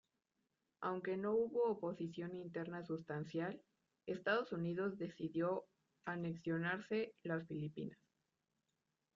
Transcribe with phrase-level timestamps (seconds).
[0.81, 3.61] Aunque no hubo oposición interna sustancial,
[4.07, 5.65] Estados Unidos decidió
[6.07, 7.99] anexionarse las Filipinas.